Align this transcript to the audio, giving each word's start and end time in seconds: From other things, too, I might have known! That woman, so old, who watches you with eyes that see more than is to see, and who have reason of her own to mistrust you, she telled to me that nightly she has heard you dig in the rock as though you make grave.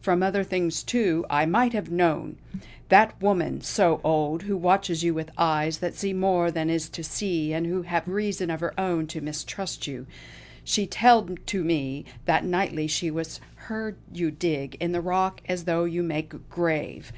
From 0.00 0.22
other 0.22 0.44
things, 0.44 0.84
too, 0.84 1.26
I 1.28 1.44
might 1.44 1.72
have 1.72 1.90
known! 1.90 2.36
That 2.88 3.20
woman, 3.20 3.62
so 3.62 4.00
old, 4.04 4.44
who 4.44 4.56
watches 4.56 5.02
you 5.02 5.12
with 5.12 5.32
eyes 5.36 5.78
that 5.78 5.96
see 5.96 6.12
more 6.12 6.52
than 6.52 6.70
is 6.70 6.88
to 6.90 7.02
see, 7.02 7.52
and 7.52 7.66
who 7.66 7.82
have 7.82 8.06
reason 8.06 8.48
of 8.48 8.60
her 8.60 8.78
own 8.78 9.08
to 9.08 9.20
mistrust 9.20 9.88
you, 9.88 10.06
she 10.62 10.86
telled 10.86 11.44
to 11.48 11.64
me 11.64 12.04
that 12.26 12.44
nightly 12.44 12.86
she 12.86 13.08
has 13.08 13.40
heard 13.66 13.96
you 14.12 14.30
dig 14.30 14.76
in 14.78 14.92
the 14.92 15.00
rock 15.00 15.40
as 15.48 15.64
though 15.64 15.82
you 15.82 16.04
make 16.04 16.48
grave. 16.48 17.10